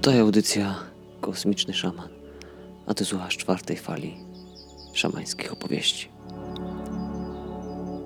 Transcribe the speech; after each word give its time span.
Tutaj 0.00 0.18
audycja 0.18 0.74
Kosmiczny 1.20 1.74
Szaman, 1.74 2.08
a 2.86 2.94
ty 2.94 3.04
słuchasz 3.04 3.36
czwartej 3.36 3.76
fali 3.76 4.16
szamańskich 4.92 5.52
opowieści. 5.52 6.08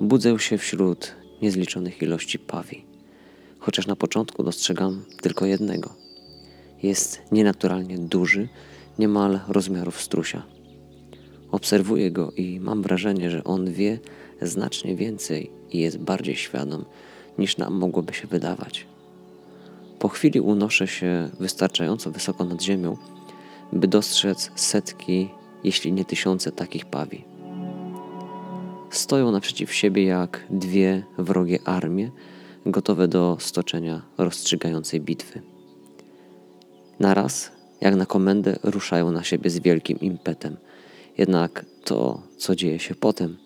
Budzę 0.00 0.38
się 0.38 0.58
wśród 0.58 1.14
niezliczonych 1.42 2.02
ilości 2.02 2.38
pawi, 2.38 2.84
chociaż 3.58 3.86
na 3.86 3.96
początku 3.96 4.42
dostrzegam 4.42 5.04
tylko 5.22 5.46
jednego. 5.46 5.94
Jest 6.82 7.22
nienaturalnie 7.32 7.98
duży, 7.98 8.48
niemal 8.98 9.40
rozmiarów 9.48 10.00
strusia. 10.00 10.42
Obserwuję 11.50 12.10
go 12.10 12.32
i 12.36 12.60
mam 12.60 12.82
wrażenie, 12.82 13.30
że 13.30 13.44
on 13.44 13.72
wie 13.72 13.98
znacznie 14.42 14.96
więcej 14.96 15.50
i 15.70 15.78
jest 15.78 15.98
bardziej 15.98 16.36
świadom 16.36 16.84
niż 17.38 17.56
nam 17.56 17.74
mogłoby 17.74 18.14
się 18.14 18.26
wydawać. 18.26 18.86
Po 19.98 20.08
chwili 20.08 20.40
unoszę 20.40 20.86
się 20.86 21.30
wystarczająco 21.40 22.10
wysoko 22.10 22.44
nad 22.44 22.62
ziemią, 22.62 22.96
by 23.72 23.88
dostrzec 23.88 24.50
setki, 24.54 25.28
jeśli 25.64 25.92
nie 25.92 26.04
tysiące 26.04 26.52
takich 26.52 26.84
pawi. 26.84 27.24
Stoją 28.90 29.32
naprzeciw 29.32 29.74
siebie 29.74 30.04
jak 30.04 30.46
dwie 30.50 31.02
wrogie 31.18 31.58
armie, 31.64 32.10
gotowe 32.66 33.08
do 33.08 33.36
stoczenia 33.40 34.02
rozstrzygającej 34.18 35.00
bitwy. 35.00 35.42
Naraz, 37.00 37.50
jak 37.80 37.94
na 37.94 38.06
komendę, 38.06 38.58
ruszają 38.62 39.10
na 39.10 39.24
siebie 39.24 39.50
z 39.50 39.58
wielkim 39.58 40.00
impetem. 40.00 40.56
Jednak 41.18 41.64
to, 41.84 42.22
co 42.36 42.56
dzieje 42.56 42.78
się 42.78 42.94
potem, 42.94 43.36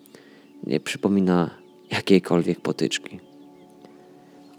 nie 0.67 0.81
przypomina 0.81 1.51
jakiejkolwiek 1.91 2.61
potyczki. 2.61 3.30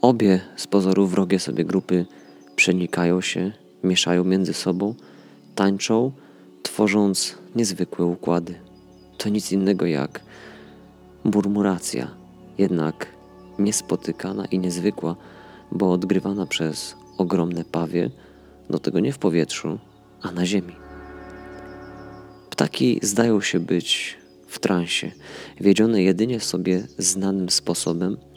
Obie 0.02 0.40
z 0.56 0.68
pozoru 0.68 1.08
wrogie 1.08 1.40
sobie 1.40 1.66
grupy 1.66 2.06
przenikają 2.56 3.22
się, 3.22 3.52
mieszają 3.84 4.24
między 4.24 4.54
sobą, 4.54 4.96
tańczą, 5.56 6.12
tworząc 6.64 7.38
niezwykłe 7.56 8.06
układy. 8.06 8.56
To 9.18 9.30
nic 9.30 9.52
innego 9.52 9.86
jak 9.86 10.22
murmuracja, 11.24 12.08
jednak 12.58 13.08
niespotykana 13.60 14.46
i 14.46 14.60
niezwykła, 14.60 15.16
bo 15.72 15.92
odgrywana 15.92 16.46
przez 16.46 16.96
ogromne 17.18 17.66
pawie, 17.66 18.10
do 18.70 18.80
tego 18.80 19.00
nie 19.00 19.14
w 19.14 19.18
powietrzu, 19.18 19.80
a 20.22 20.32
na 20.32 20.46
ziemi. 20.46 20.76
Ptaki 22.50 23.00
zdają 23.04 23.42
się 23.42 23.60
być 23.60 24.18
w 24.48 24.60
transie, 24.60 25.12
wiedzione 25.60 26.04
jedynie 26.04 26.40
sobie 26.40 26.84
znanym 26.98 27.50
sposobem– 27.50 28.18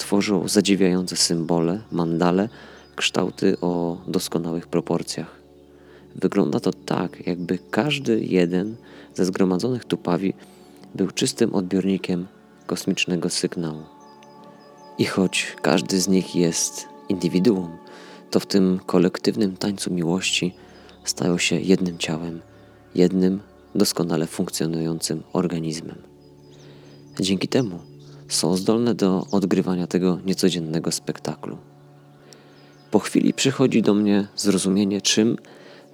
tworzą 0.00 0.48
zadziwiające 0.48 1.16
symbole, 1.16 1.80
mandale, 1.92 2.48
kształty 2.96 3.60
o 3.60 4.00
doskonałych 4.08 4.66
proporcjach. 4.66 5.40
Wygląda 6.16 6.60
to 6.60 6.72
tak, 6.72 7.26
jakby 7.26 7.58
każdy 7.70 8.20
jeden 8.20 8.76
ze 9.14 9.24
zgromadzonych 9.24 9.84
tu 9.84 9.96
pawi 9.96 10.34
był 10.94 11.10
czystym 11.10 11.54
odbiornikiem 11.54 12.26
kosmicznego 12.66 13.30
sygnału. 13.30 13.82
I 14.98 15.04
choć 15.04 15.56
każdy 15.62 16.00
z 16.00 16.08
nich 16.08 16.36
jest 16.36 16.88
indywiduum, 17.08 17.70
to 18.30 18.40
w 18.40 18.46
tym 18.46 18.80
kolektywnym 18.86 19.56
tańcu 19.56 19.92
miłości 19.94 20.54
stają 21.04 21.38
się 21.38 21.60
jednym 21.60 21.98
ciałem, 21.98 22.40
jednym 22.94 23.40
doskonale 23.74 24.26
funkcjonującym 24.26 25.22
organizmem. 25.32 25.98
Dzięki 27.20 27.48
temu 27.48 27.89
są 28.30 28.56
zdolne 28.56 28.94
do 28.94 29.26
odgrywania 29.30 29.86
tego 29.86 30.18
niecodziennego 30.26 30.92
spektaklu. 30.92 31.56
Po 32.90 32.98
chwili 32.98 33.34
przychodzi 33.34 33.82
do 33.82 33.94
mnie 33.94 34.26
zrozumienie, 34.36 35.00
czym 35.00 35.36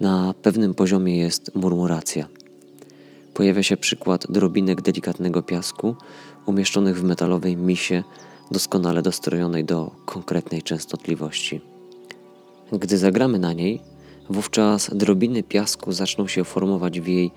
na 0.00 0.34
pewnym 0.42 0.74
poziomie 0.74 1.18
jest 1.18 1.54
murmuracja. 1.54 2.28
Pojawia 3.34 3.62
się 3.62 3.76
przykład 3.76 4.26
drobinek 4.30 4.82
delikatnego 4.82 5.42
piasku 5.42 5.96
umieszczonych 6.46 6.98
w 7.00 7.04
metalowej 7.04 7.56
misie, 7.56 8.02
doskonale 8.50 9.02
dostrojonej 9.02 9.64
do 9.64 9.90
konkretnej 10.06 10.62
częstotliwości. 10.62 11.60
Gdy 12.72 12.98
zagramy 12.98 13.38
na 13.38 13.52
niej, 13.52 13.80
wówczas 14.30 14.90
drobiny 14.94 15.42
piasku 15.42 15.92
zaczną 15.92 16.26
się 16.26 16.44
formować 16.44 17.00
w 17.00 17.06
jej 17.06 17.30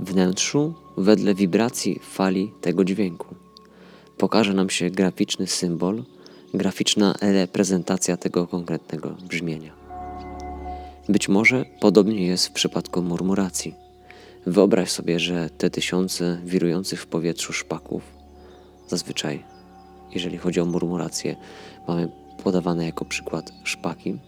wnętrzu 0.00 0.74
wedle 0.96 1.34
wibracji 1.34 2.00
fali 2.02 2.52
tego 2.60 2.84
dźwięku 2.84 3.45
pokaże 4.18 4.54
nam 4.54 4.70
się 4.70 4.90
graficzny 4.90 5.46
symbol, 5.46 6.02
graficzna 6.54 7.14
reprezentacja 7.20 8.16
tego 8.16 8.46
konkretnego 8.46 9.16
brzmienia. 9.28 9.72
Być 11.08 11.28
może 11.28 11.64
podobnie 11.80 12.26
jest 12.26 12.46
w 12.46 12.52
przypadku 12.52 13.02
murmuracji. 13.02 13.74
Wyobraź 14.46 14.90
sobie, 14.90 15.20
że 15.20 15.50
te 15.58 15.70
tysiące 15.70 16.38
wirujących 16.44 17.02
w 17.02 17.06
powietrzu 17.06 17.52
szpaków, 17.52 18.02
zazwyczaj, 18.88 19.42
jeżeli 20.14 20.38
chodzi 20.38 20.60
o 20.60 20.64
murmurację, 20.64 21.36
mamy 21.88 22.08
podawane 22.44 22.86
jako 22.86 23.04
przykład 23.04 23.52
szpaki, 23.64 24.18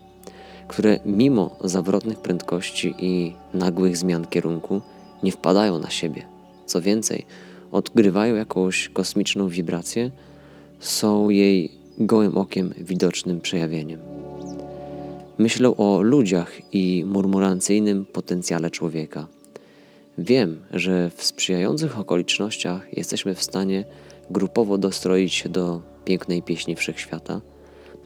które 0.68 1.00
mimo 1.04 1.56
zawrotnych 1.64 2.18
prędkości 2.18 2.94
i 2.98 3.34
nagłych 3.54 3.96
zmian 3.96 4.26
kierunku 4.26 4.80
nie 5.22 5.32
wpadają 5.32 5.78
na 5.78 5.90
siebie. 5.90 6.26
Co 6.66 6.80
więcej, 6.82 7.26
odgrywają 7.72 8.34
jakąś 8.34 8.88
kosmiczną 8.88 9.48
wibrację, 9.48 10.10
są 10.80 11.30
jej 11.30 11.72
gołym 11.98 12.36
okiem 12.36 12.74
widocznym 12.78 13.40
przejawieniem. 13.40 14.00
Myślę 15.38 15.76
o 15.76 16.02
ludziach 16.02 16.74
i 16.74 17.04
murmurancyjnym 17.06 18.06
potencjale 18.06 18.70
człowieka. 18.70 19.26
Wiem, 20.18 20.60
że 20.70 21.10
w 21.10 21.24
sprzyjających 21.24 21.98
okolicznościach 21.98 22.96
jesteśmy 22.96 23.34
w 23.34 23.42
stanie 23.42 23.84
grupowo 24.30 24.78
dostroić 24.78 25.34
się 25.34 25.48
do 25.48 25.82
pięknej 26.04 26.42
pieśni 26.42 26.76
wszechświata. 26.76 27.40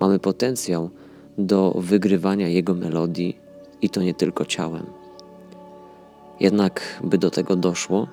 Mamy 0.01 0.19
potencjał 0.19 0.91
do 1.39 1.75
wygrywania 1.79 2.49
jego 2.49 2.75
melodii 2.75 3.37
i 3.83 3.91
to 3.91 4.03
nie 4.03 4.15
tylko 4.15 4.45
ciałem. 4.45 4.87
Jednak, 6.41 7.01
by 7.05 7.19
do 7.19 7.31
tego 7.31 7.57
doszło, 7.57 8.09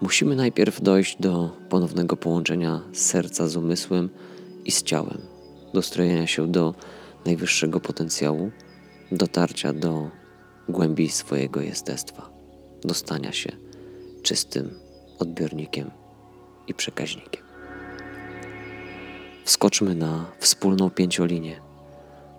Musimy 0.00 0.36
najpierw 0.36 0.82
dojść 0.82 1.16
do 1.20 1.50
ponownego 1.68 2.16
połączenia 2.16 2.80
serca 2.92 3.48
z 3.48 3.56
umysłem 3.56 4.10
i 4.64 4.70
z 4.70 4.82
ciałem, 4.82 5.18
dostrojenia 5.74 6.26
się 6.26 6.52
do 6.52 6.74
najwyższego 7.26 7.80
potencjału, 7.80 8.50
dotarcia 9.12 9.72
do 9.72 10.10
głębi 10.68 11.08
swojego 11.08 11.60
jestestwa, 11.60 12.30
dostania 12.84 13.32
się 13.32 13.52
czystym 14.22 14.70
odbiornikiem 15.18 15.90
i 16.66 16.74
przekaźnikiem. 16.74 17.42
Wskoczmy 19.44 19.94
na 19.94 20.24
wspólną 20.38 20.90
pięciolinię. 20.90 21.60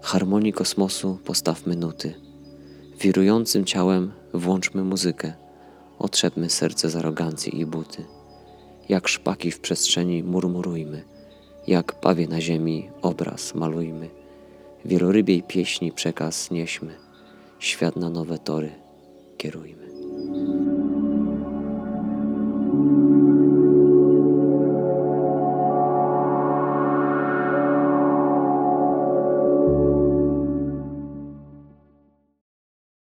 Harmonii 0.01 0.53
kosmosu 0.53 1.19
postawmy 1.25 1.75
nuty. 1.75 2.13
Wirującym 2.99 3.65
ciałem 3.65 4.11
włączmy 4.33 4.83
muzykę 4.83 5.33
Otrzepmy 5.99 6.49
serce 6.49 6.89
z 6.89 6.95
arogancji 6.95 7.59
i 7.59 7.65
buty. 7.65 8.05
Jak 8.89 9.07
szpaki 9.07 9.51
w 9.51 9.59
przestrzeni 9.59 10.23
murmurujmy, 10.23 11.03
jak 11.67 11.93
pawie 11.93 12.27
na 12.27 12.41
ziemi 12.41 12.89
obraz 13.01 13.55
malujmy. 13.55 14.09
Wielorybiej 14.85 15.43
pieśni 15.43 15.91
przekaz 15.91 16.51
nieśmy, 16.51 16.95
świat 17.59 17.95
na 17.95 18.09
nowe 18.09 18.37
tory 18.37 18.71
kierujmy. 19.37 19.98